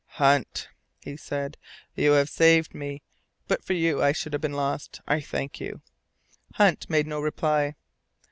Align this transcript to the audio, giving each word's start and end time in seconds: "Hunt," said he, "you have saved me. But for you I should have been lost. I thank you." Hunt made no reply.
"Hunt," 0.17 0.69
said 1.17 1.57
he, 1.93 2.05
"you 2.05 2.13
have 2.13 2.27
saved 2.27 2.73
me. 2.73 3.03
But 3.47 3.63
for 3.63 3.73
you 3.73 4.01
I 4.01 4.13
should 4.13 4.33
have 4.33 4.41
been 4.41 4.51
lost. 4.53 4.99
I 5.07 5.21
thank 5.21 5.59
you." 5.59 5.81
Hunt 6.55 6.89
made 6.89 7.05
no 7.05 7.19
reply. 7.21 7.75